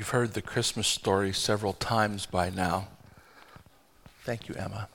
You've 0.00 0.08
heard 0.08 0.32
the 0.32 0.40
Christmas 0.40 0.88
story 0.88 1.30
several 1.34 1.74
times 1.74 2.24
by 2.24 2.48
now. 2.48 2.88
Thank 4.24 4.48
you, 4.48 4.54
Emma. 4.54 4.88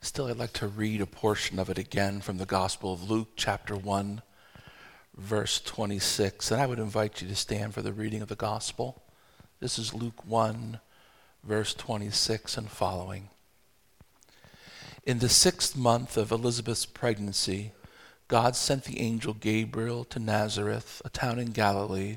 Still, 0.00 0.28
I'd 0.28 0.38
like 0.38 0.54
to 0.54 0.68
read 0.68 1.02
a 1.02 1.06
portion 1.06 1.58
of 1.58 1.68
it 1.68 1.76
again 1.76 2.22
from 2.22 2.38
the 2.38 2.46
Gospel 2.46 2.94
of 2.94 3.10
Luke, 3.10 3.32
chapter 3.36 3.76
1, 3.76 4.22
verse 5.14 5.60
26. 5.60 6.50
And 6.50 6.62
I 6.62 6.66
would 6.66 6.78
invite 6.78 7.20
you 7.20 7.28
to 7.28 7.36
stand 7.36 7.74
for 7.74 7.82
the 7.82 7.92
reading 7.92 8.22
of 8.22 8.28
the 8.28 8.36
Gospel. 8.36 9.02
This 9.60 9.78
is 9.78 9.92
Luke 9.92 10.26
1, 10.26 10.80
verse 11.44 11.74
26 11.74 12.56
and 12.56 12.70
following. 12.70 13.28
In 15.04 15.18
the 15.18 15.28
sixth 15.28 15.76
month 15.76 16.16
of 16.16 16.32
Elizabeth's 16.32 16.86
pregnancy, 16.86 17.72
God 18.28 18.56
sent 18.56 18.84
the 18.84 18.98
angel 18.98 19.34
Gabriel 19.34 20.04
to 20.04 20.18
Nazareth, 20.18 21.02
a 21.04 21.10
town 21.10 21.38
in 21.38 21.50
Galilee 21.50 22.16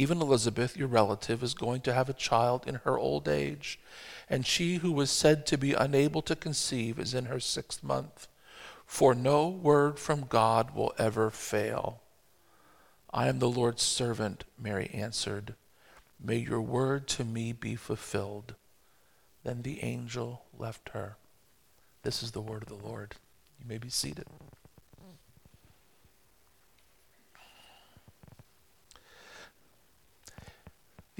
Even 0.00 0.22
Elizabeth, 0.22 0.78
your 0.78 0.88
relative, 0.88 1.42
is 1.42 1.52
going 1.52 1.82
to 1.82 1.92
have 1.92 2.08
a 2.08 2.14
child 2.14 2.66
in 2.66 2.76
her 2.76 2.96
old 2.96 3.28
age, 3.28 3.78
and 4.30 4.46
she 4.46 4.76
who 4.76 4.92
was 4.92 5.10
said 5.10 5.44
to 5.44 5.58
be 5.58 5.74
unable 5.74 6.22
to 6.22 6.34
conceive 6.34 6.98
is 6.98 7.12
in 7.12 7.26
her 7.26 7.38
sixth 7.38 7.82
month. 7.82 8.26
For 8.86 9.14
no 9.14 9.46
word 9.46 9.98
from 9.98 10.22
God 10.22 10.74
will 10.74 10.94
ever 10.96 11.28
fail. 11.28 12.00
I 13.12 13.28
am 13.28 13.40
the 13.40 13.50
Lord's 13.50 13.82
servant, 13.82 14.44
Mary 14.58 14.90
answered. 14.94 15.54
May 16.18 16.38
your 16.38 16.62
word 16.62 17.06
to 17.08 17.24
me 17.24 17.52
be 17.52 17.76
fulfilled. 17.76 18.54
Then 19.44 19.60
the 19.60 19.84
angel 19.84 20.44
left 20.58 20.88
her. 20.94 21.18
This 22.04 22.22
is 22.22 22.30
the 22.30 22.40
word 22.40 22.62
of 22.62 22.70
the 22.70 22.88
Lord. 22.88 23.16
You 23.60 23.66
may 23.68 23.76
be 23.76 23.90
seated. 23.90 24.24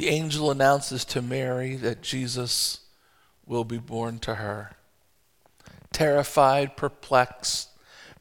The 0.01 0.09
angel 0.09 0.51
announces 0.51 1.05
to 1.05 1.21
Mary 1.21 1.77
that 1.77 2.01
Jesus 2.01 2.81
will 3.45 3.65
be 3.65 3.77
born 3.77 4.19
to 4.21 4.37
her. 4.37 4.73
Terrified, 5.93 6.75
perplexed, 6.75 7.69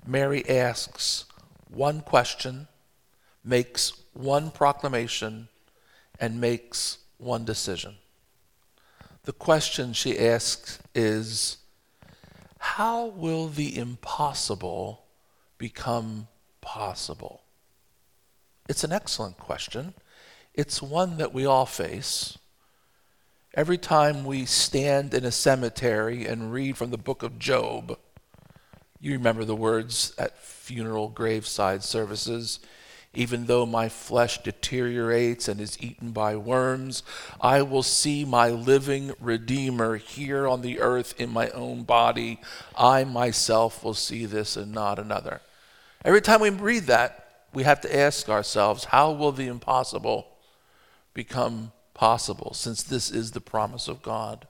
Mary 0.06 0.44
asks 0.50 1.23
one 1.69 2.01
question, 2.01 2.67
makes 3.45 3.94
one 4.12 4.51
proclamation, 4.51 5.47
and 6.19 6.41
makes 6.41 6.97
one 7.17 7.45
decision 7.45 7.96
the 9.23 9.31
question 9.31 9.94
she 9.94 10.19
asks 10.19 10.79
is 10.94 11.59
How 12.57 13.06
will 13.06 13.47
the 13.47 13.78
impossible 13.78 15.06
become 15.57 16.28
possible? 16.59 17.44
It's 18.67 18.84
an 18.84 18.91
excellent 18.91 19.38
question. 19.38 19.94
It's 20.53 20.81
one 20.81 21.17
that 21.17 21.33
we 21.33 21.45
all 21.45 21.65
face. 21.65 22.37
Every 23.53 23.77
time 23.77 24.25
we 24.25 24.45
stand 24.45 25.13
in 25.13 25.25
a 25.25 25.31
cemetery 25.31 26.25
and 26.25 26.53
read 26.53 26.77
from 26.77 26.91
the 26.91 26.97
book 26.97 27.23
of 27.23 27.39
Job, 27.39 27.97
you 28.99 29.13
remember 29.13 29.45
the 29.45 29.55
words 29.55 30.13
at 30.17 30.37
funeral 30.37 31.09
graveside 31.09 31.83
services 31.83 32.59
even 33.13 33.45
though 33.47 33.65
my 33.65 33.89
flesh 33.89 34.43
deteriorates 34.43 35.47
and 35.47 35.59
is 35.59 35.81
eaten 35.81 36.11
by 36.11 36.35
worms, 36.35 37.01
I 37.41 37.63
will 37.63 37.83
see 37.83 38.23
my 38.23 38.49
living 38.49 39.13
Redeemer 39.19 39.97
here 39.97 40.47
on 40.47 40.61
the 40.61 40.79
earth 40.79 41.19
in 41.19 41.29
my 41.29 41.49
own 41.49 41.83
body. 41.83 42.39
I 42.77 43.03
myself 43.05 43.83
will 43.83 43.95
see 43.95 44.25
this 44.25 44.55
and 44.55 44.71
not 44.71 44.99
another. 44.99 45.41
Every 46.05 46.21
time 46.21 46.41
we 46.41 46.51
read 46.51 46.83
that, 46.83 47.45
we 47.51 47.63
have 47.63 47.81
to 47.81 47.95
ask 47.95 48.29
ourselves 48.29 48.85
how 48.85 49.11
will 49.11 49.31
the 49.31 49.47
impossible 49.47 50.27
become 51.19 51.74
possible 51.94 52.53
since 52.53 52.81
this 52.81 53.12
is 53.12 53.31
the 53.31 53.41
promise 53.41 53.90
of 53.90 54.02
God? 54.02 54.47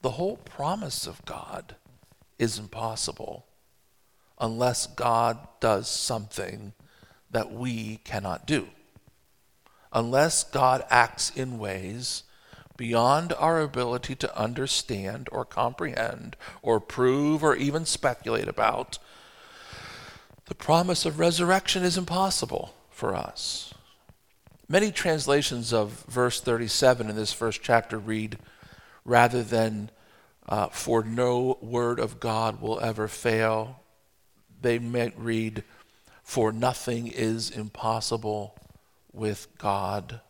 The 0.00 0.12
whole 0.12 0.38
promise 0.38 1.06
of 1.06 1.22
God 1.26 1.76
is 2.38 2.58
impossible 2.58 3.44
unless 4.40 4.86
God 4.86 5.36
does 5.60 5.90
something 5.90 6.72
that 7.30 7.52
we 7.52 7.96
cannot 7.96 8.46
do. 8.46 8.68
Unless 9.92 10.44
God 10.44 10.82
acts 10.88 11.28
in 11.28 11.58
ways 11.58 12.22
beyond 12.78 13.34
our 13.34 13.60
ability 13.60 14.14
to 14.14 14.38
understand 14.38 15.28
or 15.30 15.44
comprehend 15.44 16.38
or 16.62 16.80
prove 16.80 17.44
or 17.44 17.54
even 17.54 17.84
speculate 17.84 18.48
about, 18.48 18.98
the 20.46 20.54
promise 20.54 21.04
of 21.04 21.18
resurrection 21.18 21.82
is 21.82 21.98
impossible 21.98 22.74
for 22.94 23.14
us. 23.14 23.74
Many 24.68 24.92
translations 24.92 25.72
of 25.72 26.04
verse 26.08 26.40
37 26.40 27.10
in 27.10 27.16
this 27.16 27.32
first 27.32 27.60
chapter 27.60 27.98
read, 27.98 28.38
rather 29.04 29.42
than, 29.42 29.90
uh, 30.48 30.68
for 30.68 31.02
no 31.02 31.58
word 31.60 31.98
of 31.98 32.20
God 32.20 32.62
will 32.62 32.80
ever 32.80 33.08
fail, 33.08 33.80
they 34.62 34.78
might 34.78 35.18
read, 35.18 35.64
For 36.22 36.52
nothing 36.52 37.08
is 37.08 37.50
impossible 37.50 38.56
with 39.12 39.48
God. 39.58 40.20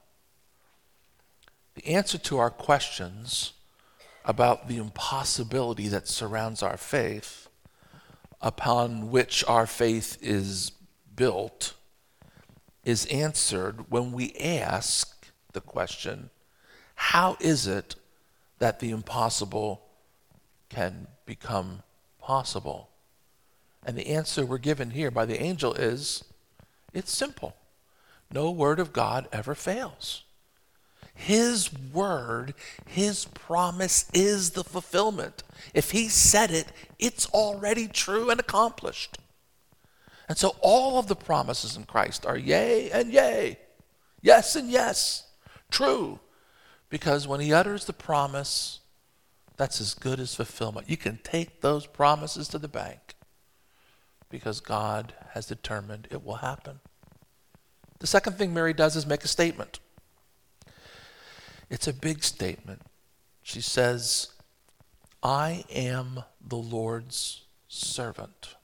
The 1.75 1.87
answer 1.87 2.19
to 2.19 2.39
our 2.39 2.51
questions 2.51 3.53
about 4.25 4.69
the 4.69 4.79
impossibility 4.79 5.89
that 5.89 6.09
surrounds 6.09 6.63
our 6.63 6.79
faith, 6.79 7.49
upon 8.41 9.11
which 9.11 9.45
our 9.47 9.67
faith 9.67 10.17
is 10.23 10.73
built, 11.15 11.75
is 12.85 13.07
answered 13.07 13.91
when 13.91 14.13
we 14.13 14.35
ask 14.37 15.27
the 15.53 15.61
question 15.61 16.31
how 16.95 17.37
is 17.41 17.67
it 17.67 17.97
that 18.59 18.81
the 18.81 18.91
impossible 18.91 19.83
can 20.69 21.07
become 21.27 21.83
possible? 22.21 22.89
And 23.85 23.97
the 23.97 24.09
answer 24.09 24.47
we're 24.47 24.59
given 24.59 24.91
here 24.91 25.11
by 25.11 25.27
the 25.27 25.43
angel 25.43 25.75
is 25.75 26.25
it's 26.93 27.15
simple. 27.15 27.55
No 28.33 28.51
word 28.51 28.81
of 28.81 28.93
God 28.93 29.29
ever 29.33 29.55
fails. 29.55 30.23
His 31.15 31.71
word, 31.93 32.55
his 32.87 33.27
promise 33.27 34.07
is 34.13 34.51
the 34.51 34.65
fulfillment. 34.65 35.45
If 35.73 35.93
he 35.93 36.09
said 36.09 36.51
it, 36.51 36.67
it's 36.99 37.27
already 37.31 37.87
true 37.87 38.31
and 38.31 38.41
accomplished. 38.41 39.19
And 40.29 40.39
so 40.39 40.57
all 40.61 40.99
of 40.99 41.07
the 41.07 41.17
promises 41.17 41.77
in 41.77 41.85
Christ 41.85 42.25
are 42.25 42.37
yea 42.37 42.91
and 42.91 43.13
yea, 43.13 43.59
yes 44.23 44.57
and 44.57 44.71
yes, 44.71 45.29
true. 45.71 46.21
Because 46.89 47.27
when 47.27 47.41
he 47.41 47.53
utters 47.53 47.85
the 47.85 47.93
promise, 47.93 48.81
that's 49.57 49.81
as 49.81 49.95
good 49.95 50.21
as 50.21 50.35
fulfillment. 50.35 50.89
You 50.89 50.97
can 50.97 51.19
take 51.23 51.61
those 51.61 51.87
promises 51.87 52.49
to 52.49 52.59
the 52.59 52.69
bank 52.69 53.15
because 54.31 54.61
God 54.61 55.15
has 55.31 55.47
determined 55.47 56.09
it 56.11 56.25
will 56.25 56.37
happen. 56.37 56.81
The 58.01 58.07
second 58.07 58.37
thing 58.37 58.53
Mary 58.53 58.73
does 58.73 58.97
is 58.97 59.07
make 59.07 59.25
a 59.25 59.29
statement. 59.29 59.79
It's 61.71 61.89
a 61.89 61.93
big 61.93 62.23
statement. 62.23 62.83
She 63.43 63.61
says, 63.61 64.29
I 65.23 65.65
am 65.71 66.25
the 66.47 66.57
Lord's 66.57 67.43
servant. 67.69 68.57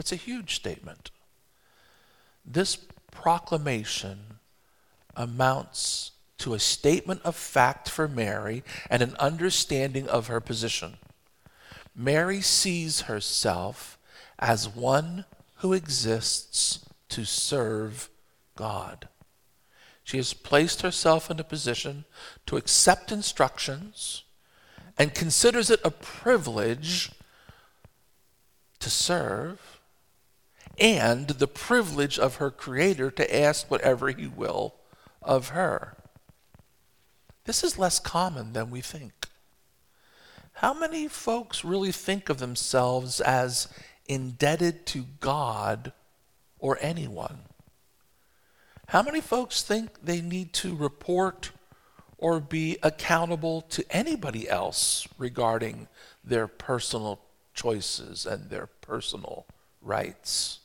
It's 0.00 0.12
a 0.12 0.16
huge 0.16 0.54
statement. 0.54 1.10
this 2.42 2.78
proclamation 3.12 4.38
amounts 5.14 6.12
to 6.38 6.54
a 6.54 6.58
statement 6.58 7.20
of 7.22 7.36
fact 7.36 7.90
for 7.90 8.08
Mary 8.08 8.64
and 8.88 9.02
an 9.02 9.14
understanding 9.16 10.08
of 10.08 10.28
her 10.28 10.40
position. 10.40 10.96
Mary 11.94 12.40
sees 12.40 13.02
herself 13.02 13.98
as 14.38 14.66
one 14.66 15.26
who 15.56 15.74
exists 15.74 16.82
to 17.10 17.26
serve 17.26 18.08
God. 18.56 19.06
She 20.02 20.16
has 20.16 20.32
placed 20.32 20.80
herself 20.80 21.30
in 21.30 21.38
a 21.38 21.44
position 21.44 22.06
to 22.46 22.56
accept 22.56 23.12
instructions 23.12 24.24
and 24.96 25.12
considers 25.12 25.68
it 25.68 25.80
a 25.84 25.90
privilege 25.90 27.12
to 28.78 28.88
serve 28.88 29.79
and 30.78 31.28
the 31.28 31.46
privilege 31.46 32.18
of 32.18 32.36
her 32.36 32.50
Creator 32.50 33.10
to 33.12 33.36
ask 33.36 33.70
whatever 33.70 34.08
He 34.08 34.26
will 34.26 34.74
of 35.22 35.50
her. 35.50 35.96
This 37.44 37.64
is 37.64 37.78
less 37.78 37.98
common 37.98 38.52
than 38.52 38.70
we 38.70 38.80
think. 38.80 39.26
How 40.54 40.74
many 40.74 41.08
folks 41.08 41.64
really 41.64 41.92
think 41.92 42.28
of 42.28 42.38
themselves 42.38 43.20
as 43.20 43.68
indebted 44.06 44.86
to 44.86 45.06
God 45.20 45.92
or 46.58 46.78
anyone? 46.80 47.40
How 48.88 49.02
many 49.02 49.20
folks 49.20 49.62
think 49.62 50.02
they 50.02 50.20
need 50.20 50.52
to 50.54 50.74
report 50.74 51.52
or 52.18 52.40
be 52.40 52.76
accountable 52.82 53.62
to 53.62 53.84
anybody 53.90 54.48
else 54.48 55.08
regarding 55.16 55.88
their 56.22 56.46
personal 56.46 57.20
choices 57.54 58.26
and 58.26 58.50
their 58.50 58.66
personal 58.66 59.46
rights? 59.82 60.60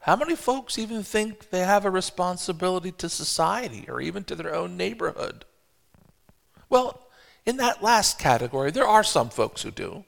How 0.00 0.16
many 0.16 0.36
folks 0.36 0.78
even 0.78 1.02
think 1.02 1.50
they 1.50 1.60
have 1.60 1.84
a 1.84 1.90
responsibility 1.90 2.92
to 2.92 3.08
society 3.08 3.86
or 3.88 4.00
even 4.00 4.24
to 4.24 4.34
their 4.34 4.54
own 4.54 4.76
neighborhood? 4.76 5.44
Well, 6.68 7.08
in 7.46 7.56
that 7.58 7.82
last 7.82 8.18
category, 8.18 8.70
there 8.70 8.86
are 8.86 9.04
some 9.04 9.30
folks 9.30 9.62
who 9.62 9.70
do. 9.70 10.04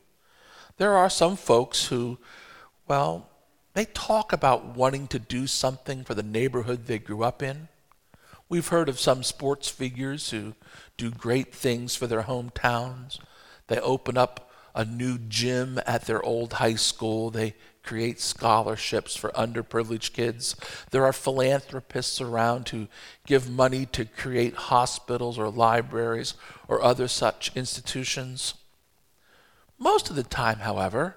There 0.77 0.95
are 0.95 1.09
some 1.09 1.37
folks 1.37 1.87
who, 1.87 2.19
well, 2.87 3.31
they 3.73 3.87
talk 3.87 4.33
about 4.33 4.77
wanting 4.77 5.07
to 5.09 5.19
do 5.19 5.47
something 5.47 6.05
for 6.05 6.15
the 6.15 6.23
neighborhood 6.23 6.87
they 6.87 6.99
grew 6.99 7.23
up 7.23 7.43
in. 7.43 7.69
We've 8.49 8.69
heard 8.69 8.89
of 8.89 9.01
some 9.01 9.23
sports 9.23 9.69
figures 9.69 10.31
who 10.31 10.55
do 10.97 11.11
great 11.11 11.55
things 11.55 11.97
for 11.97 12.07
their 12.07 12.23
hometowns. 12.23 13.19
They 13.67 13.81
open 13.81 14.17
up 14.17 14.46
a 14.77 14.85
new 14.85 15.19
gym 15.19 15.81
at 15.87 16.05
their 16.05 16.23
old 16.23 16.53
high 16.55 16.75
school. 16.75 17.31
They 17.31 17.55
create 17.83 18.21
scholarships 18.21 19.17
for 19.17 19.31
underprivileged 19.31 20.13
kids. 20.13 20.55
There 20.91 21.05
are 21.05 21.13
philanthropists 21.13 22.21
around 22.21 22.69
who 22.69 22.89
give 23.27 23.51
money 23.51 23.87
to 23.87 24.05
create 24.05 24.55
hospitals 24.55 25.39
or 25.39 25.49
libraries 25.49 26.35
or 26.69 26.83
other 26.83 27.09
such 27.09 27.57
institutions. 27.57 28.55
Most 29.79 30.11
of 30.11 30.17
the 30.17 30.25
time, 30.25 30.59
however, 30.59 31.17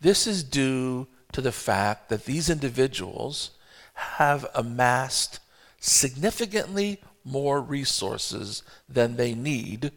this 0.00 0.26
is 0.26 0.42
due 0.42 1.06
to 1.32 1.40
the 1.40 1.52
fact 1.52 2.08
that 2.08 2.24
these 2.24 2.50
individuals 2.50 3.50
have 3.94 4.46
amassed 4.54 5.38
significantly 5.78 7.00
more 7.24 7.60
resources 7.60 8.62
than 8.88 9.16
they 9.16 9.34
need 9.34 9.92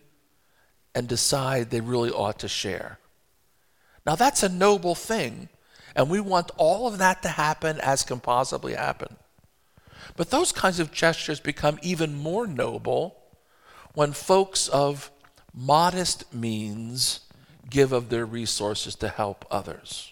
and 0.96 1.08
decide 1.08 1.70
they 1.70 1.82
really 1.82 2.12
ought 2.12 2.40
to 2.40 2.48
share. 2.48 3.00
Now, 4.06 4.16
that's 4.16 4.44
a 4.44 4.50
noble 4.50 4.96
thing, 4.96 5.50
and 5.96 6.10
we 6.10 6.20
want 6.20 6.52
all 6.58 6.88
of 6.88 6.98
that 6.98 7.22
to 7.24 7.30
happen 7.30 7.80
as 7.80 8.04
can 8.04 8.20
possibly 8.20 8.74
happen. 8.74 9.18
But 10.16 10.32
those 10.32 10.52
kinds 10.52 10.80
of 10.80 10.92
gestures 10.92 11.40
become 11.40 11.80
even 11.82 12.16
more 12.16 12.48
noble 12.48 13.18
when 13.94 14.14
folks 14.14 14.68
of 14.68 15.12
modest 15.54 16.34
means 16.34 17.22
give 17.70 17.92
of 17.92 18.10
their 18.10 18.26
resources 18.26 18.96
to 18.96 19.10
help 19.10 19.46
others. 19.52 20.12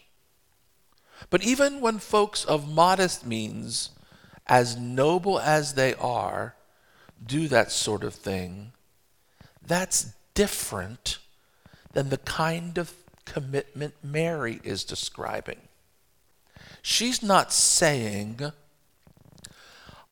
But 1.29 1.44
even 1.44 1.81
when 1.81 2.00
folks 2.00 2.45
of 2.45 2.71
modest 2.71 3.25
means, 3.25 3.89
as 4.45 4.77
noble 4.77 5.39
as 5.39 5.74
they 5.74 5.94
are, 5.95 6.56
do 7.25 7.47
that 7.47 7.71
sort 7.71 8.03
of 8.03 8.13
thing, 8.13 8.71
that's 9.65 10.13
different 10.38 11.18
than 11.94 12.10
the 12.10 12.18
kind 12.19 12.78
of 12.78 12.94
commitment 13.25 13.95
Mary 14.04 14.60
is 14.63 14.84
describing. 14.84 15.57
She's 16.84 17.24
not 17.24 17.51
saying, 17.51 18.51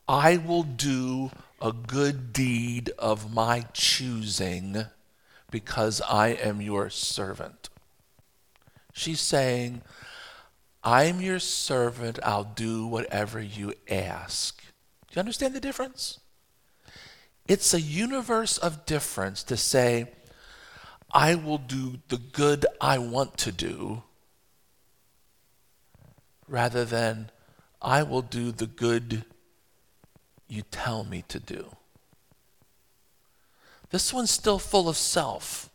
I 0.07 0.37
will 0.37 0.63
do 0.63 1.29
a 1.61 1.71
good 1.71 2.33
deed 2.33 2.89
of 2.97 3.31
my 3.31 3.65
choosing 3.73 4.85
because 5.51 6.01
I 6.01 6.29
am 6.29 6.59
your 6.59 6.89
servant. 6.89 7.69
She's 8.93 9.21
saying, 9.21 9.83
I'm 10.83 11.21
your 11.21 11.39
servant. 11.39 12.17
I'll 12.23 12.51
do 12.55 12.87
whatever 12.87 13.39
you 13.39 13.73
ask. 13.87 14.59
Do 15.07 15.13
you 15.13 15.19
understand 15.19 15.53
the 15.53 15.61
difference? 15.61 16.17
It's 17.47 17.73
a 17.73 17.81
universe 17.81 18.57
of 18.57 18.85
difference 18.85 19.43
to 19.43 19.57
say, 19.57 20.07
I 21.11 21.35
will 21.35 21.59
do 21.59 21.99
the 22.07 22.17
good 22.17 22.65
I 22.81 22.97
want 22.97 23.37
to 23.39 23.51
do, 23.51 24.03
rather 26.47 26.85
than, 26.85 27.29
I 27.81 28.03
will 28.03 28.23
do 28.23 28.51
the 28.51 28.65
good 28.65 29.25
you 30.47 30.63
tell 30.71 31.03
me 31.03 31.23
to 31.27 31.39
do. 31.39 31.75
This 33.91 34.11
one's 34.11 34.31
still 34.31 34.59
full 34.59 34.89
of 34.89 34.97
self. 34.97 35.69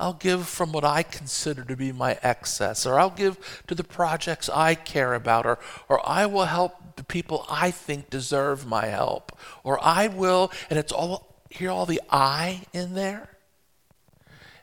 I'll 0.00 0.14
give 0.14 0.48
from 0.48 0.72
what 0.72 0.84
I 0.84 1.02
consider 1.02 1.62
to 1.64 1.76
be 1.76 1.92
my 1.92 2.18
excess, 2.22 2.86
or 2.86 2.98
I'll 2.98 3.10
give 3.10 3.62
to 3.66 3.74
the 3.74 3.84
projects 3.84 4.48
I 4.48 4.74
care 4.74 5.14
about, 5.14 5.46
or, 5.46 5.58
or 5.88 6.06
I 6.08 6.26
will 6.26 6.46
help 6.46 6.96
the 6.96 7.04
people 7.04 7.46
I 7.50 7.70
think 7.70 8.10
deserve 8.10 8.66
my 8.66 8.86
help, 8.86 9.38
or 9.62 9.78
I 9.84 10.08
will, 10.08 10.50
and 10.70 10.78
it's 10.78 10.92
all, 10.92 11.42
hear 11.50 11.70
all 11.70 11.86
the 11.86 12.00
I 12.10 12.62
in 12.72 12.94
there? 12.94 13.28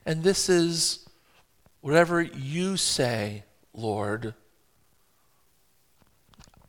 And 0.05 0.23
this 0.23 0.49
is 0.49 1.07
whatever 1.81 2.21
you 2.21 2.75
say, 2.75 3.43
Lord, 3.73 4.33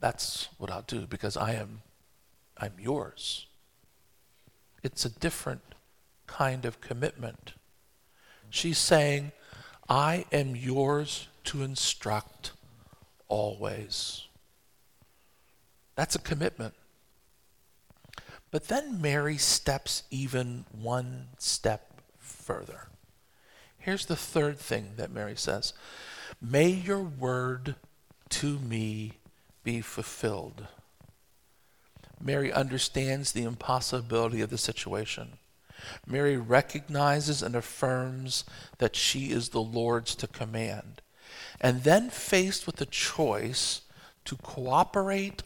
that's 0.01 0.49
what 0.59 0.71
I'll 0.71 0.83
do 0.83 1.07
because 1.07 1.37
I 1.37 1.55
am 1.55 1.83
I'm 2.59 2.75
yours. 2.79 3.47
It's 4.83 5.05
a 5.05 5.09
different 5.09 5.63
kind 6.27 6.65
of 6.65 6.81
commitment. 6.81 7.53
She's 8.51 8.79
saying, 8.79 9.33
I 9.89 10.27
am 10.33 10.57
yours 10.57 11.29
to 11.45 11.63
instruct 11.63 12.53
always. 13.29 14.27
That's 15.95 16.15
a 16.15 16.21
commitment. 16.21 16.75
But 18.51 18.69
then 18.69 19.01
Mary 19.01 19.37
steps 19.37 20.05
even 20.11 20.65
one 20.73 21.29
step 21.39 22.01
further. 22.19 22.89
Here's 23.79 24.07
the 24.07 24.17
third 24.17 24.59
thing 24.59 24.93
that 24.97 25.11
Mary 25.11 25.37
says 25.37 25.73
May 26.41 26.69
your 26.69 27.03
word 27.03 27.75
to 28.31 28.59
me 28.59 29.13
be 29.65 29.81
fulfilled. 29.81 30.67
Mary 32.21 32.53
understands 32.53 33.33
the 33.33 33.45
impossibility 33.45 34.41
of 34.41 34.51
the 34.51 34.59
situation. 34.59 35.39
Mary 36.07 36.37
recognizes 36.37 37.43
and 37.43 37.55
affirms 37.55 38.45
that 38.79 38.97
she 38.97 39.31
is 39.31 39.51
the 39.51 39.63
Lord's 39.63 40.15
to 40.17 40.27
command. 40.27 41.03
And 41.61 41.83
then, 41.83 42.11
faced 42.11 42.67
with 42.67 42.77
the 42.77 42.87
choice 42.87 43.83
to 44.25 44.37
cooperate 44.37 45.43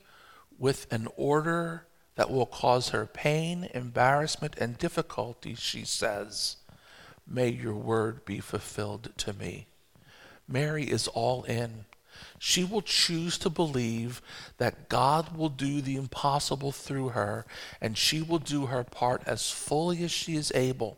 with 0.59 0.93
an 0.93 1.09
order 1.17 1.87
that 2.15 2.31
will 2.31 2.47
cause 2.47 2.91
her 2.91 3.07
pain, 3.07 3.69
embarrassment, 3.75 4.57
and 4.59 4.79
difficulty, 4.79 5.55
she 5.55 5.85
says, 5.85 6.57
May 7.27 7.49
your 7.49 7.75
word 7.75 8.25
be 8.25 8.41
fulfilled 8.41 9.13
to 9.19 9.33
me. 9.33 9.67
Mary 10.47 10.85
is 10.85 11.09
all 11.09 11.45
in 11.45 11.87
she 12.39 12.65
will 12.65 12.83
choose 12.83 13.39
to 13.39 13.51
believe 13.51 14.21
that 14.59 14.89
God 14.89 15.37
will 15.37 15.49
do 15.49 15.81
the 15.81 15.97
impossible 15.97 16.73
through 16.73 17.11
her, 17.11 17.47
and 17.81 17.97
she 17.97 18.23
will 18.23 18.39
do 18.39 18.67
her 18.67 18.85
part 18.85 19.23
as 19.27 19.51
fully 19.51 20.03
as 20.05 20.11
she 20.11 20.37
is 20.37 20.53
able. 20.55 20.97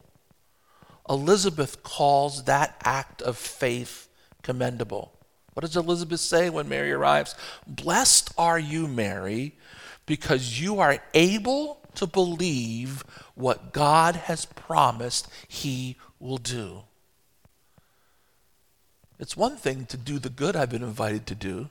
Elizabeth 1.09 1.83
calls 1.83 2.45
that 2.45 2.81
act 2.85 3.21
of 3.23 3.37
faith 3.37 4.09
commendable. 4.43 5.13
What 5.53 5.61
does 5.61 5.77
Elizabeth 5.77 6.21
say 6.21 6.51
when 6.51 6.69
Mary 6.69 6.93
arrives? 6.93 7.35
Blessed 7.67 8.33
are 8.37 8.59
you, 8.59 8.89
Mary, 8.89 9.55
because 10.07 10.61
you 10.61 10.81
are 10.81 10.99
able 11.15 11.81
to 11.95 12.07
believe 12.07 13.05
what 13.35 13.73
God 13.73 14.17
has 14.17 14.47
promised 14.47 15.29
he 15.47 15.97
will 16.19 16.39
do. 16.39 16.83
It's 19.19 19.37
one 19.37 19.57
thing 19.57 19.87
to 19.87 19.97
do 19.97 20.19
the 20.19 20.29
good 20.29 20.57
I've 20.57 20.71
been 20.71 20.83
invited 20.83 21.27
to 21.29 21.35
do, 21.35 21.71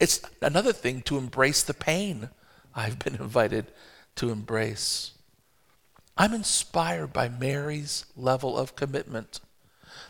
It's 0.00 0.20
another 0.40 0.72
thing 0.72 1.02
to 1.02 1.18
embrace 1.18 1.62
the 1.62 1.74
pain 1.74 2.30
I've 2.74 2.98
been 2.98 3.14
invited 3.20 3.66
to 4.16 4.30
embrace. 4.30 5.12
I'm 6.16 6.32
inspired 6.32 7.12
by 7.12 7.28
Mary's 7.28 8.06
level 8.16 8.56
of 8.56 8.76
commitment, 8.76 9.40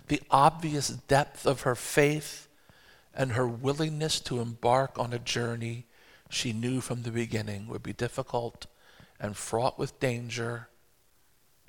the 0.08 0.22
obvious 0.30 0.88
depth 0.88 1.46
of 1.46 1.62
her 1.62 1.74
faith, 1.74 2.48
and 3.14 3.32
her 3.32 3.46
willingness 3.46 4.20
to 4.20 4.40
embark 4.40 4.98
on 4.98 5.12
a 5.12 5.18
journey 5.18 5.86
she 6.28 6.52
knew 6.52 6.80
from 6.80 7.02
the 7.02 7.10
beginning 7.10 7.68
would 7.68 7.82
be 7.82 7.92
difficult 7.92 8.66
and 9.20 9.36
fraught 9.36 9.78
with 9.78 10.00
danger 10.00 10.68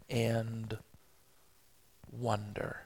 and 0.09 0.77
wonder. 2.11 2.84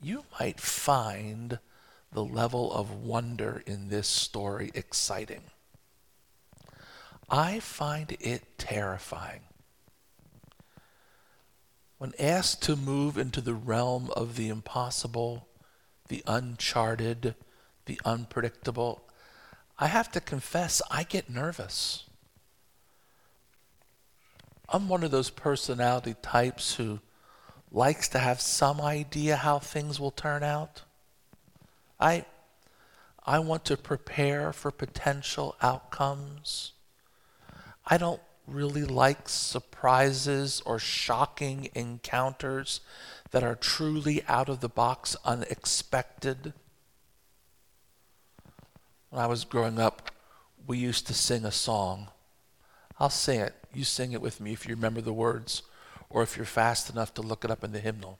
You 0.00 0.24
might 0.38 0.60
find 0.60 1.58
the 2.12 2.24
level 2.24 2.72
of 2.72 2.90
wonder 2.90 3.62
in 3.66 3.88
this 3.88 4.08
story 4.08 4.70
exciting. 4.74 5.42
I 7.28 7.60
find 7.60 8.16
it 8.20 8.58
terrifying. 8.58 9.40
When 11.98 12.12
asked 12.18 12.62
to 12.62 12.76
move 12.76 13.18
into 13.18 13.40
the 13.40 13.54
realm 13.54 14.10
of 14.16 14.36
the 14.36 14.48
impossible, 14.48 15.48
the 16.08 16.22
uncharted, 16.26 17.34
the 17.86 18.00
unpredictable, 18.04 19.02
I 19.78 19.88
have 19.88 20.10
to 20.12 20.20
confess 20.20 20.80
I 20.90 21.02
get 21.02 21.28
nervous. 21.28 22.04
I'm 24.68 24.88
one 24.88 25.02
of 25.02 25.10
those 25.10 25.30
personality 25.30 26.14
types 26.22 26.76
who 26.76 27.00
likes 27.70 28.08
to 28.08 28.18
have 28.18 28.40
some 28.40 28.80
idea 28.80 29.36
how 29.36 29.58
things 29.58 30.00
will 30.00 30.10
turn 30.10 30.42
out. 30.42 30.82
I, 32.00 32.24
I 33.26 33.38
want 33.40 33.64
to 33.66 33.76
prepare 33.76 34.52
for 34.52 34.70
potential 34.70 35.56
outcomes. 35.60 36.72
I 37.86 37.98
don't 37.98 38.20
really 38.46 38.84
like 38.84 39.28
surprises 39.28 40.62
or 40.64 40.78
shocking 40.78 41.68
encounters 41.74 42.80
that 43.30 43.42
are 43.42 43.54
truly 43.54 44.22
out 44.26 44.48
of 44.48 44.60
the 44.60 44.68
box, 44.68 45.16
unexpected. 45.24 46.54
When 49.10 49.22
I 49.22 49.26
was 49.26 49.44
growing 49.44 49.78
up, 49.78 50.10
we 50.66 50.78
used 50.78 51.06
to 51.06 51.14
sing 51.14 51.44
a 51.44 51.52
song. 51.52 52.08
I'll 52.98 53.10
sing 53.10 53.40
it. 53.40 53.54
You 53.74 53.84
sing 53.84 54.12
it 54.12 54.22
with 54.22 54.40
me 54.40 54.52
if 54.52 54.66
you 54.66 54.74
remember 54.74 55.00
the 55.00 55.12
words, 55.12 55.62
or 56.10 56.22
if 56.22 56.36
you're 56.36 56.46
fast 56.46 56.90
enough 56.90 57.12
to 57.14 57.22
look 57.22 57.44
it 57.44 57.50
up 57.50 57.64
in 57.64 57.72
the 57.72 57.80
hymnal. 57.80 58.18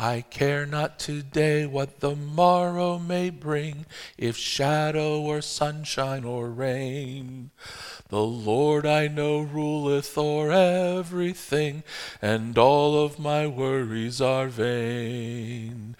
I 0.00 0.20
care 0.30 0.64
not 0.64 1.00
today 1.00 1.66
what 1.66 1.98
the 1.98 2.14
morrow 2.14 3.00
may 3.00 3.30
bring, 3.30 3.84
if 4.16 4.36
shadow 4.36 5.20
or 5.20 5.42
sunshine 5.42 6.24
or 6.24 6.50
rain. 6.50 7.50
The 8.08 8.22
Lord 8.22 8.86
I 8.86 9.08
know 9.08 9.40
ruleth 9.40 10.16
o'er 10.16 10.52
everything, 10.52 11.82
and 12.22 12.56
all 12.56 13.04
of 13.04 13.18
my 13.18 13.48
worries 13.48 14.20
are 14.20 14.46
vain. 14.46 15.96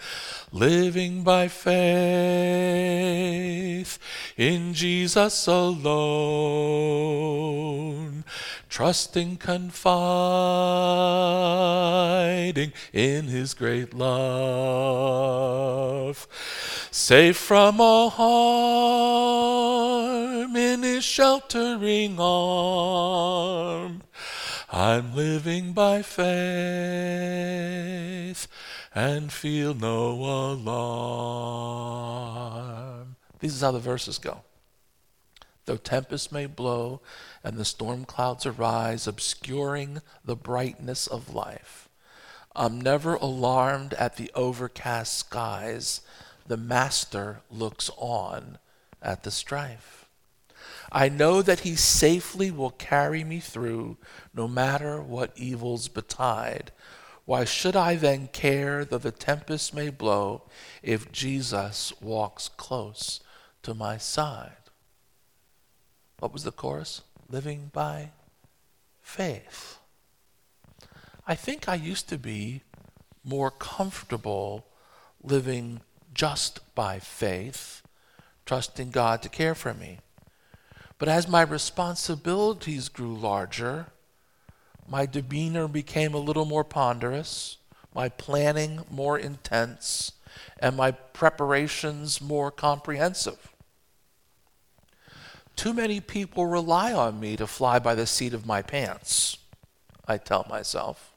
Living 0.53 1.25
by 1.25 1.49
faith 1.49 1.79
in 4.37 4.75
Jesus 4.75 5.49
alone 5.49 6.89
trusting, 8.69 9.39
confiding 9.39 9.73
in 12.93 13.27
his 13.27 13.55
great 13.55 13.95
love. 13.95 14.19
Safe 16.91 17.37
from 17.37 17.81
all 17.81 18.11
harm 18.11 20.57
in 20.57 20.83
his 20.83 21.05
sheltering 21.05 22.19
arm. 22.19 24.03
I'm 24.71 25.15
living 25.15 25.73
by 25.73 26.03
faith 26.03 26.27
and 28.95 29.33
feel 29.33 29.73
no 29.75 30.13
alarm. 30.53 32.29
This 33.39 33.55
is 33.55 33.63
how 33.63 33.71
the 33.71 33.79
verses 33.79 34.19
go. 34.19 34.43
Though 35.69 35.77
tempests 35.77 36.33
may 36.33 36.47
blow 36.47 37.03
and 37.45 37.59
the 37.59 37.65
storm 37.67 38.07
clouds 38.07 38.47
arise, 38.47 39.07
obscuring 39.07 40.01
the 40.25 40.35
brightness 40.35 41.07
of 41.07 41.35
life, 41.35 41.91
I'm 42.57 42.81
never 42.81 43.17
alarmed 43.17 43.93
at 43.93 44.17
the 44.17 44.31
overcast 44.35 45.19
skies. 45.19 46.01
The 46.47 46.57
Master 46.57 47.43
looks 47.51 47.91
on 47.99 48.57
at 49.03 49.25
the 49.25 49.31
strife. 49.31 50.07
I 50.91 51.11
know 51.11 51.43
that 51.43 51.61
He 51.61 51.77
safely 51.77 52.51
will 52.51 52.71
carry 52.71 53.23
me 53.23 53.39
through, 53.39 53.99
no 54.33 54.49
matter 54.49 55.03
what 55.03 55.37
evils 55.37 55.89
betide. 55.89 56.73
Why 57.27 57.45
should 57.45 57.77
I 57.77 57.97
then 57.97 58.29
care 58.29 58.87
though 58.87 58.97
the 58.97 59.11
tempest 59.11 59.75
may 59.75 59.91
blow 59.91 60.45
if 60.83 61.13
Jesus 61.13 61.93
walks 62.01 62.49
close 62.49 63.21
to 63.65 63.75
my 63.75 63.99
side? 63.99 64.58
What 66.19 66.33
was 66.33 66.45
the 66.45 66.53
chorus? 66.53 67.03
Living 67.29 67.71
by 67.73 68.11
faith. 69.03 69.79
I 71.27 71.35
think 71.35 71.69
I 71.69 71.75
used 71.75 72.09
to 72.09 72.19
be 72.19 72.63
more 73.25 73.51
comfortable 73.51 74.67
living 75.23 75.81
just 76.15 76.75
by 76.75 76.99
faith, 76.99 77.83
trusting 78.47 78.91
God 78.91 79.23
to 79.23 79.29
care 79.29 79.55
for 79.55 79.75
me. 79.75 79.99
But 80.99 81.09
as 81.09 81.29
my 81.29 81.43
responsibilities 81.43 82.89
grew 82.89 83.15
larger, 83.15 83.87
my 84.89 85.07
demeanor 85.07 85.69
became 85.69 86.15
a 86.15 86.19
little 86.19 86.47
more 86.47 86.65
ponderous, 86.65 87.59
my 87.95 88.09
planning 88.09 88.85
more 88.91 89.19
intense, 89.19 90.13
and 90.59 90.77
my 90.77 90.91
preparations 90.91 92.21
more 92.21 92.51
comprehensive. 92.51 93.53
Too 95.59 95.75
many 95.75 95.99
people 95.99 96.47
rely 96.47 96.93
on 96.93 97.19
me 97.19 97.37
to 97.37 97.45
fly 97.45 97.81
by 97.81 97.97
the 97.97 98.07
seat 98.07 98.33
of 98.33 98.47
my 98.47 98.63
pants, 98.63 99.39
I 100.07 100.17
tell 100.17 100.47
myself. 100.49 101.13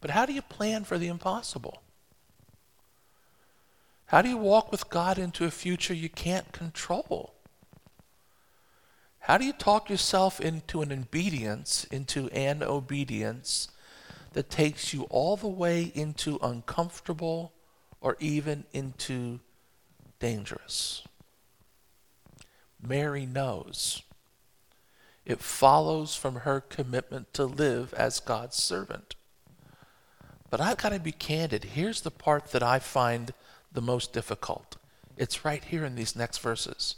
But 0.00 0.10
how 0.10 0.26
do 0.26 0.32
you 0.32 0.42
plan 0.42 0.82
for 0.82 0.98
the 0.98 1.06
impossible? 1.06 1.84
How 4.06 4.22
do 4.22 4.28
you 4.28 4.36
walk 4.36 4.72
with 4.72 4.90
God 4.90 5.18
into 5.18 5.44
a 5.44 5.52
future 5.52 5.94
you 5.94 6.08
can't 6.08 6.50
control? 6.50 7.32
How 9.20 9.38
do 9.38 9.44
you 9.44 9.52
talk 9.52 9.88
yourself 9.88 10.40
into 10.40 10.82
an 10.82 10.90
obedience, 10.90 11.84
into 11.92 12.28
an 12.30 12.60
obedience 12.60 13.68
that 14.32 14.50
takes 14.50 14.92
you 14.92 15.04
all 15.10 15.36
the 15.36 15.46
way 15.46 15.92
into 15.94 16.40
uncomfortable 16.42 17.52
or 18.00 18.16
even 18.18 18.64
into 18.72 19.38
dangerous? 20.18 21.04
Mary 22.86 23.26
knows. 23.26 24.02
It 25.24 25.40
follows 25.40 26.14
from 26.14 26.36
her 26.36 26.60
commitment 26.60 27.34
to 27.34 27.44
live 27.44 27.92
as 27.94 28.20
God's 28.20 28.56
servant. 28.56 29.16
But 30.50 30.60
I've 30.60 30.78
got 30.78 30.90
to 30.90 31.00
be 31.00 31.12
candid. 31.12 31.64
Here's 31.64 32.02
the 32.02 32.10
part 32.10 32.52
that 32.52 32.62
I 32.62 32.78
find 32.78 33.32
the 33.72 33.82
most 33.82 34.12
difficult. 34.12 34.76
It's 35.16 35.44
right 35.44 35.64
here 35.64 35.84
in 35.84 35.96
these 35.96 36.14
next 36.14 36.38
verses. 36.38 36.96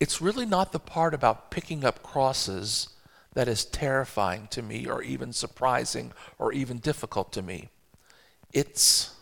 It's 0.00 0.22
really 0.22 0.46
not 0.46 0.72
the 0.72 0.78
part 0.78 1.12
about 1.12 1.50
picking 1.50 1.84
up 1.84 2.02
crosses 2.02 2.88
that 3.34 3.48
is 3.48 3.64
terrifying 3.64 4.48
to 4.50 4.62
me 4.62 4.86
or 4.86 5.02
even 5.02 5.32
surprising 5.32 6.12
or 6.38 6.52
even 6.52 6.78
difficult 6.78 7.32
to 7.32 7.42
me. 7.42 7.68
It's 8.52 9.14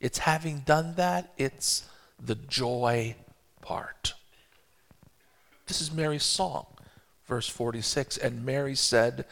it's 0.00 0.18
having 0.18 0.60
done 0.60 0.96
that, 0.96 1.32
it's 1.38 1.84
the 2.18 2.34
joy 2.34 3.14
part. 3.60 4.14
This 5.66 5.80
is 5.80 5.92
Mary's 5.92 6.24
song, 6.24 6.66
verse 7.26 7.48
46. 7.48 8.16
And 8.18 8.44
Mary 8.44 8.74
said, 8.74 9.24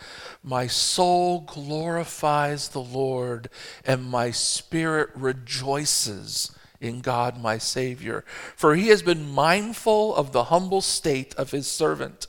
My 0.43 0.67
soul 0.67 1.41
glorifies 1.41 2.69
the 2.69 2.83
Lord, 2.83 3.49
and 3.85 4.05
my 4.05 4.31
spirit 4.31 5.11
rejoices 5.15 6.57
in 6.81 7.01
God 7.01 7.41
my 7.41 7.59
Savior. 7.59 8.25
For 8.57 8.75
he 8.75 8.89
has 8.89 9.03
been 9.03 9.31
mindful 9.31 10.15
of 10.15 10.33
the 10.33 10.45
humble 10.45 10.81
state 10.81 11.35
of 11.35 11.51
his 11.51 11.67
servant. 11.67 12.27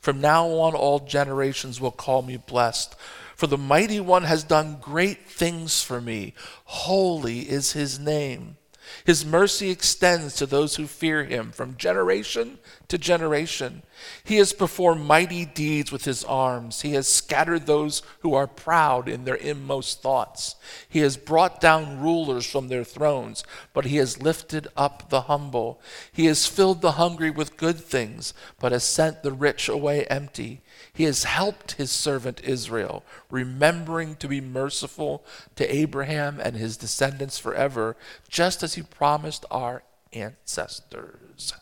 From 0.00 0.20
now 0.20 0.48
on, 0.48 0.74
all 0.74 1.00
generations 1.00 1.80
will 1.80 1.90
call 1.90 2.22
me 2.22 2.36
blessed. 2.36 2.94
For 3.34 3.46
the 3.46 3.58
mighty 3.58 4.00
one 4.00 4.24
has 4.24 4.44
done 4.44 4.78
great 4.80 5.28
things 5.28 5.82
for 5.82 6.00
me. 6.00 6.34
Holy 6.64 7.40
is 7.40 7.72
his 7.72 7.98
name. 7.98 8.56
His 9.04 9.24
mercy 9.24 9.70
extends 9.70 10.34
to 10.36 10.46
those 10.46 10.76
who 10.76 10.86
fear 10.86 11.24
him 11.24 11.52
from 11.52 11.76
generation 11.76 12.58
to 12.88 12.98
generation. 12.98 13.82
He 14.22 14.36
has 14.36 14.52
performed 14.52 15.06
mighty 15.06 15.44
deeds 15.44 15.90
with 15.90 16.04
his 16.04 16.24
arms. 16.24 16.82
He 16.82 16.92
has 16.92 17.08
scattered 17.08 17.66
those 17.66 18.02
who 18.20 18.34
are 18.34 18.46
proud 18.46 19.08
in 19.08 19.24
their 19.24 19.34
inmost 19.34 20.02
thoughts. 20.02 20.56
He 20.88 21.00
has 21.00 21.16
brought 21.16 21.60
down 21.60 22.00
rulers 22.00 22.46
from 22.46 22.68
their 22.68 22.84
thrones, 22.84 23.44
but 23.72 23.86
he 23.86 23.96
has 23.96 24.22
lifted 24.22 24.68
up 24.76 25.08
the 25.08 25.22
humble. 25.22 25.80
He 26.12 26.26
has 26.26 26.46
filled 26.46 26.80
the 26.80 26.92
hungry 26.92 27.30
with 27.30 27.56
good 27.56 27.78
things, 27.78 28.34
but 28.58 28.72
has 28.72 28.84
sent 28.84 29.22
the 29.22 29.32
rich 29.32 29.68
away 29.68 30.04
empty. 30.06 30.60
He 30.92 31.04
has 31.04 31.24
helped 31.24 31.72
his 31.72 31.90
servant 31.90 32.40
Israel, 32.44 33.04
remembering 33.30 34.16
to 34.16 34.28
be 34.28 34.40
merciful 34.40 35.24
to 35.56 35.74
Abraham 35.74 36.40
and 36.40 36.56
his 36.56 36.76
descendants 36.76 37.38
forever, 37.38 37.96
just 38.28 38.62
as 38.62 38.74
he 38.74 38.82
promised 38.82 39.44
our 39.50 39.82
ancestors. 40.12 41.52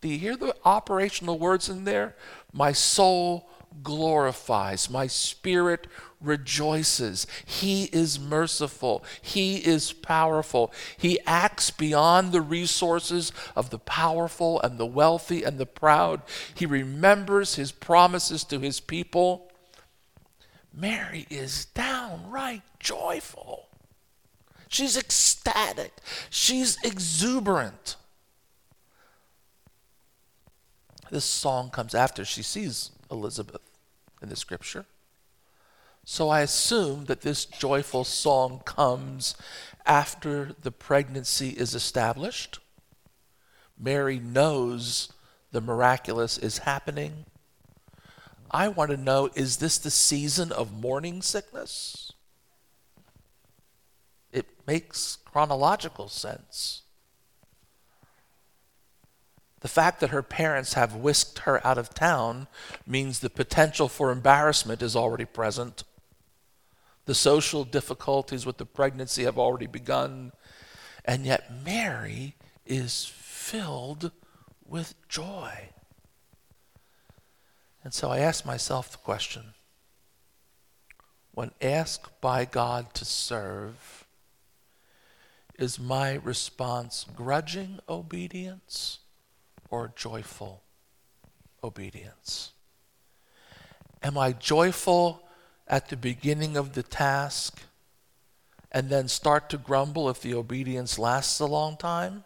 Do 0.00 0.08
you 0.08 0.18
hear 0.18 0.36
the 0.36 0.56
operational 0.64 1.38
words 1.38 1.68
in 1.68 1.84
there? 1.84 2.16
My 2.52 2.72
soul 2.72 3.48
glorifies, 3.82 4.90
my 4.90 5.06
spirit 5.06 5.86
rejoices. 6.20 7.26
He 7.44 7.84
is 7.84 8.18
merciful, 8.18 9.04
He 9.20 9.56
is 9.56 9.92
powerful. 9.92 10.72
He 10.96 11.18
acts 11.26 11.70
beyond 11.70 12.32
the 12.32 12.40
resources 12.40 13.32
of 13.56 13.70
the 13.70 13.78
powerful 13.78 14.60
and 14.60 14.78
the 14.78 14.86
wealthy 14.86 15.42
and 15.42 15.58
the 15.58 15.66
proud. 15.66 16.22
He 16.54 16.66
remembers 16.66 17.54
His 17.54 17.72
promises 17.72 18.44
to 18.44 18.60
His 18.60 18.80
people. 18.80 19.50
Mary 20.72 21.26
is 21.30 21.64
downright 21.66 22.62
joyful. 22.78 23.68
She's 24.68 24.96
ecstatic. 24.96 25.92
She's 26.30 26.78
exuberant. 26.84 27.96
This 31.10 31.24
song 31.24 31.70
comes 31.70 31.92
after 31.92 32.24
she 32.24 32.42
sees 32.44 32.92
Elizabeth 33.10 33.62
in 34.22 34.28
the 34.28 34.36
scripture. 34.36 34.86
So 36.04 36.28
I 36.28 36.40
assume 36.40 37.04
that 37.06 37.20
this 37.20 37.44
joyful 37.44 38.04
song 38.04 38.62
comes 38.64 39.34
after 39.86 40.54
the 40.60 40.72
pregnancy 40.72 41.50
is 41.50 41.74
established. 41.74 42.58
Mary 43.78 44.18
knows 44.18 45.12
the 45.52 45.60
miraculous 45.60 46.38
is 46.38 46.58
happening. 46.58 47.24
I 48.50 48.68
want 48.68 48.90
to 48.90 48.96
know 48.96 49.30
is 49.34 49.58
this 49.58 49.78
the 49.78 49.90
season 49.90 50.52
of 50.52 50.72
morning 50.72 51.22
sickness? 51.22 52.12
It 54.32 54.46
makes 54.66 55.16
chronological 55.24 56.08
sense. 56.08 56.82
The 59.60 59.68
fact 59.68 60.00
that 60.00 60.10
her 60.10 60.22
parents 60.22 60.74
have 60.74 60.94
whisked 60.94 61.40
her 61.40 61.64
out 61.66 61.78
of 61.78 61.94
town 61.94 62.48
means 62.86 63.20
the 63.20 63.30
potential 63.30 63.88
for 63.88 64.10
embarrassment 64.10 64.82
is 64.82 64.96
already 64.96 65.26
present. 65.26 65.84
The 67.04 67.14
social 67.14 67.64
difficulties 67.64 68.46
with 68.46 68.56
the 68.56 68.66
pregnancy 68.66 69.24
have 69.24 69.38
already 69.38 69.66
begun. 69.66 70.32
And 71.04 71.26
yet, 71.26 71.50
Mary 71.64 72.36
is 72.64 73.04
filled 73.04 74.12
with 74.66 74.94
joy. 75.08 75.70
And 77.82 77.92
so 77.92 78.10
I 78.10 78.18
ask 78.18 78.46
myself 78.46 78.92
the 78.92 78.98
question 78.98 79.54
when 81.32 81.50
asked 81.60 82.20
by 82.20 82.44
God 82.44 82.92
to 82.94 83.04
serve, 83.04 84.06
is 85.58 85.78
my 85.78 86.14
response 86.14 87.04
grudging 87.14 87.78
obedience 87.88 88.99
or 89.70 89.92
joyful 89.96 90.62
obedience? 91.62 92.52
Am 94.02 94.16
I 94.16 94.32
joyful 94.32 95.22
at 95.68 95.88
the 95.88 95.96
beginning 95.96 96.56
of 96.56 96.72
the 96.74 96.82
task 96.82 97.62
and 98.72 98.88
then 98.88 99.08
start 99.08 99.50
to 99.50 99.58
grumble 99.58 100.08
if 100.08 100.20
the 100.20 100.34
obedience 100.34 100.98
lasts 100.98 101.40
a 101.40 101.46
long 101.46 101.76
time 101.76 102.24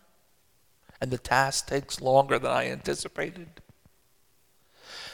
and 1.01 1.11
the 1.11 1.19
task 1.19 1.69
takes 1.69 2.01
longer 2.01 2.39
than 2.39 2.51
I 2.51 2.71
anticipated? 2.71 3.61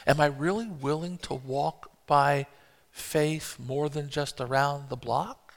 Am 0.07 0.19
I 0.19 0.27
really 0.27 0.67
willing 0.67 1.17
to 1.19 1.33
walk 1.33 1.91
by 2.07 2.47
faith 2.91 3.57
more 3.59 3.89
than 3.89 4.09
just 4.09 4.39
around 4.39 4.89
the 4.89 4.95
block? 4.95 5.53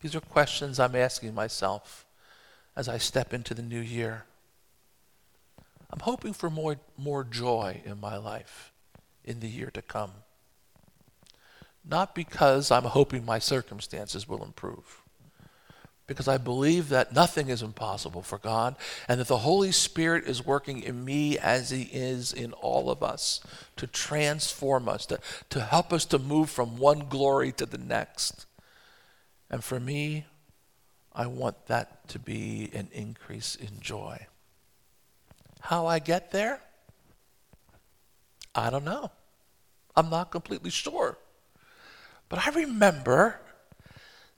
These 0.00 0.14
are 0.14 0.20
questions 0.20 0.80
I'm 0.80 0.96
asking 0.96 1.34
myself 1.34 2.06
as 2.80 2.88
I 2.88 2.96
step 2.96 3.34
into 3.34 3.52
the 3.52 3.60
new 3.60 3.78
year. 3.78 4.24
I'm 5.90 6.00
hoping 6.00 6.32
for 6.32 6.48
more, 6.48 6.76
more 6.96 7.24
joy 7.24 7.82
in 7.84 8.00
my 8.00 8.16
life 8.16 8.72
in 9.22 9.40
the 9.40 9.48
year 9.48 9.70
to 9.74 9.82
come. 9.82 10.12
Not 11.84 12.14
because 12.14 12.70
I'm 12.70 12.84
hoping 12.84 13.26
my 13.26 13.38
circumstances 13.38 14.26
will 14.26 14.42
improve, 14.42 15.02
because 16.06 16.26
I 16.26 16.38
believe 16.38 16.88
that 16.88 17.12
nothing 17.12 17.50
is 17.50 17.60
impossible 17.60 18.22
for 18.22 18.38
God 18.38 18.76
and 19.06 19.20
that 19.20 19.28
the 19.28 19.44
Holy 19.44 19.72
Spirit 19.72 20.24
is 20.24 20.46
working 20.46 20.82
in 20.82 21.04
me 21.04 21.36
as 21.36 21.68
He 21.68 21.82
is 21.82 22.32
in 22.32 22.54
all 22.54 22.90
of 22.90 23.02
us 23.02 23.42
to 23.76 23.86
transform 23.86 24.88
us, 24.88 25.04
to, 25.04 25.18
to 25.50 25.60
help 25.60 25.92
us 25.92 26.06
to 26.06 26.18
move 26.18 26.48
from 26.48 26.78
one 26.78 27.00
glory 27.10 27.52
to 27.52 27.66
the 27.66 27.76
next. 27.76 28.46
And 29.50 29.62
for 29.62 29.78
me, 29.78 30.24
I 31.12 31.26
want 31.26 31.66
that 31.66 32.08
to 32.08 32.18
be 32.18 32.70
an 32.72 32.88
increase 32.92 33.54
in 33.56 33.80
joy. 33.80 34.26
How 35.60 35.86
I 35.86 35.98
get 35.98 36.30
there? 36.30 36.60
I 38.54 38.70
don't 38.70 38.84
know. 38.84 39.10
I'm 39.96 40.10
not 40.10 40.30
completely 40.30 40.70
sure. 40.70 41.18
But 42.28 42.46
I 42.46 42.50
remember 42.50 43.40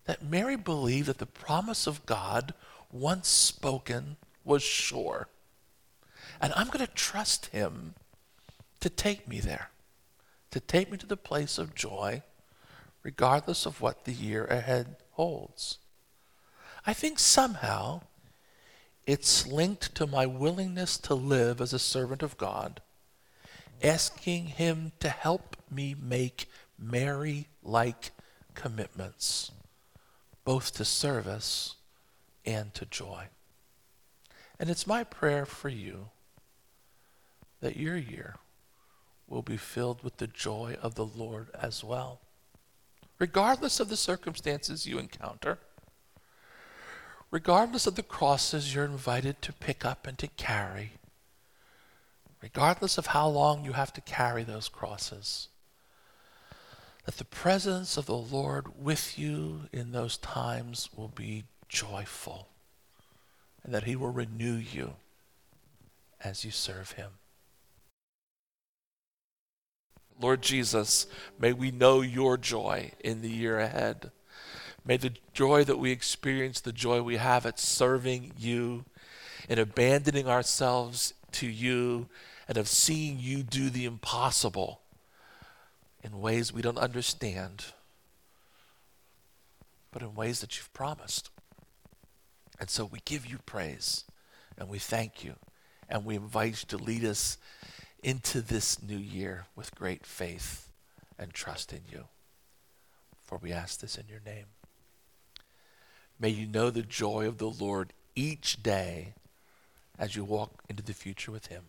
that 0.06 0.22
Mary 0.22 0.56
believed 0.56 1.08
that 1.08 1.18
the 1.18 1.26
promise 1.26 1.86
of 1.86 2.04
God, 2.06 2.54
once 2.90 3.28
spoken, 3.28 4.16
was 4.44 4.62
sure. 4.62 5.28
And 6.40 6.52
I'm 6.56 6.66
going 6.66 6.84
to 6.84 6.92
trust 6.92 7.46
Him 7.46 7.94
to 8.80 8.88
take 8.88 9.28
me 9.28 9.38
there, 9.38 9.70
to 10.50 10.58
take 10.58 10.90
me 10.90 10.98
to 10.98 11.06
the 11.06 11.16
place 11.16 11.58
of 11.58 11.74
joy, 11.74 12.22
regardless 13.02 13.66
of 13.66 13.80
what 13.80 14.04
the 14.04 14.12
year 14.12 14.44
ahead 14.46 14.96
holds. 15.12 15.78
I 16.86 16.92
think 16.92 17.18
somehow 17.18 18.02
it's 19.06 19.46
linked 19.46 19.94
to 19.96 20.06
my 20.06 20.26
willingness 20.26 20.98
to 20.98 21.14
live 21.14 21.60
as 21.60 21.72
a 21.72 21.78
servant 21.78 22.22
of 22.22 22.36
God 22.36 22.80
asking 23.82 24.46
Him 24.46 24.92
to 25.00 25.08
help 25.08 25.56
me 25.70 25.94
make 26.00 26.46
Mary 26.78 27.48
like 27.62 28.10
commitments, 28.54 29.50
both 30.44 30.74
to 30.74 30.84
service 30.84 31.76
and 32.44 32.72
to 32.74 32.84
joy. 32.86 33.24
And 34.58 34.70
it's 34.70 34.86
my 34.86 35.04
prayer 35.04 35.46
for 35.46 35.68
you 35.68 36.08
that 37.60 37.76
your 37.76 37.96
year 37.96 38.36
will 39.28 39.42
be 39.42 39.56
filled 39.56 40.02
with 40.02 40.18
the 40.18 40.26
joy 40.26 40.76
of 40.82 40.94
the 40.94 41.06
Lord 41.06 41.48
as 41.60 41.82
well. 41.82 42.20
Regardless 43.18 43.80
of 43.80 43.88
the 43.88 43.96
circumstances 43.96 44.86
you 44.86 44.98
encounter, 44.98 45.58
regardless 47.32 47.86
of 47.86 47.96
the 47.96 48.02
crosses 48.02 48.74
you're 48.74 48.84
invited 48.84 49.40
to 49.40 49.52
pick 49.54 49.84
up 49.84 50.06
and 50.06 50.18
to 50.18 50.28
carry, 50.36 50.92
regardless 52.42 52.98
of 52.98 53.06
how 53.06 53.26
long 53.26 53.64
you 53.64 53.72
have 53.72 53.92
to 53.92 54.02
carry 54.02 54.44
those 54.44 54.68
crosses. 54.68 55.48
That 57.06 57.16
the 57.16 57.24
presence 57.24 57.96
of 57.96 58.06
the 58.06 58.16
Lord 58.16 58.80
with 58.80 59.18
you 59.18 59.62
in 59.72 59.90
those 59.90 60.18
times 60.18 60.88
will 60.94 61.08
be 61.08 61.44
joyful, 61.68 62.46
and 63.64 63.74
that 63.74 63.84
He 63.84 63.96
will 63.96 64.12
renew 64.12 64.54
you 64.54 64.92
as 66.22 66.44
you 66.44 66.52
serve 66.52 66.92
Him. 66.92 67.10
Lord 70.20 70.42
Jesus, 70.42 71.06
may 71.40 71.52
we 71.52 71.72
know 71.72 72.02
your 72.02 72.36
joy 72.36 72.92
in 73.00 73.22
the 73.22 73.30
year 73.30 73.58
ahead. 73.58 74.12
May 74.84 74.96
the 74.96 75.14
joy 75.32 75.64
that 75.64 75.78
we 75.78 75.92
experience, 75.92 76.60
the 76.60 76.72
joy 76.72 77.02
we 77.02 77.16
have 77.16 77.46
at 77.46 77.58
serving 77.58 78.32
you, 78.36 78.84
and 79.48 79.58
abandoning 79.58 80.28
ourselves 80.28 81.14
to 81.32 81.46
you 81.46 82.08
and 82.48 82.56
of 82.56 82.68
seeing 82.68 83.18
you 83.18 83.42
do 83.42 83.70
the 83.70 83.84
impossible 83.84 84.80
in 86.02 86.20
ways 86.20 86.52
we 86.52 86.62
don't 86.62 86.78
understand, 86.78 87.66
but 89.92 90.02
in 90.02 90.14
ways 90.14 90.40
that 90.40 90.56
you've 90.56 90.72
promised. 90.72 91.30
And 92.58 92.68
so 92.68 92.84
we 92.84 93.00
give 93.04 93.26
you 93.26 93.38
praise 93.46 94.04
and 94.58 94.68
we 94.68 94.78
thank 94.78 95.24
you 95.24 95.36
and 95.88 96.04
we 96.04 96.16
invite 96.16 96.62
you 96.62 96.78
to 96.78 96.84
lead 96.84 97.04
us 97.04 97.38
into 98.02 98.40
this 98.40 98.82
new 98.82 98.98
year 98.98 99.46
with 99.54 99.74
great 99.74 100.04
faith 100.04 100.68
and 101.18 101.32
trust 101.32 101.72
in 101.72 101.82
you. 101.90 102.04
For 103.22 103.38
we 103.38 103.52
ask 103.52 103.80
this 103.80 103.96
in 103.96 104.08
your 104.08 104.20
name. 104.24 104.46
May 106.22 106.28
you 106.28 106.46
know 106.46 106.70
the 106.70 106.82
joy 106.82 107.26
of 107.26 107.38
the 107.38 107.50
Lord 107.50 107.92
each 108.14 108.62
day 108.62 109.14
as 109.98 110.14
you 110.14 110.22
walk 110.22 110.62
into 110.68 110.80
the 110.80 110.94
future 110.94 111.32
with 111.32 111.48
Him. 111.48 111.64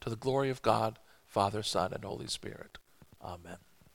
To 0.00 0.08
the 0.08 0.16
glory 0.16 0.48
of 0.48 0.62
God, 0.62 0.98
Father, 1.26 1.62
Son, 1.62 1.92
and 1.92 2.02
Holy 2.02 2.26
Spirit. 2.26 2.78
Amen. 3.22 3.58